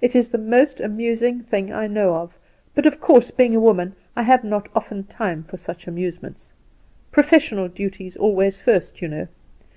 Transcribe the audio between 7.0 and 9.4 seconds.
Professional duties always first, you know.